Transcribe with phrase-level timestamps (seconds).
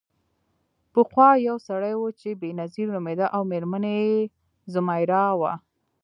[0.93, 4.09] پخوا یو سړی و چې بینظیر نومیده او میرمن یې
[4.73, 5.53] ځمیرا وه.